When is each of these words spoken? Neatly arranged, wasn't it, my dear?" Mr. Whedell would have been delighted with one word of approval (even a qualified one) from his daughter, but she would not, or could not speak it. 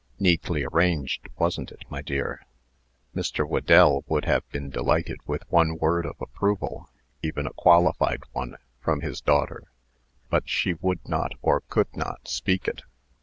Neatly 0.19 0.63
arranged, 0.63 1.29
wasn't 1.37 1.71
it, 1.71 1.83
my 1.87 2.01
dear?" 2.01 2.43
Mr. 3.15 3.47
Whedell 3.47 4.03
would 4.07 4.25
have 4.25 4.49
been 4.49 4.71
delighted 4.71 5.19
with 5.27 5.43
one 5.51 5.77
word 5.77 6.07
of 6.07 6.15
approval 6.19 6.89
(even 7.21 7.45
a 7.45 7.53
qualified 7.53 8.23
one) 8.31 8.57
from 8.79 9.01
his 9.01 9.21
daughter, 9.21 9.67
but 10.27 10.49
she 10.49 10.73
would 10.73 11.07
not, 11.07 11.33
or 11.43 11.61
could 11.69 11.95
not 11.95 12.27
speak 12.27 12.67
it. 12.67 12.81